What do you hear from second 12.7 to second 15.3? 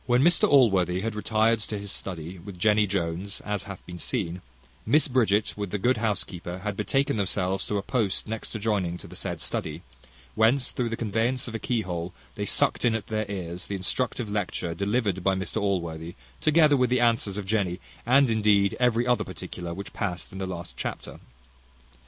in at their ears the instructive lecture delivered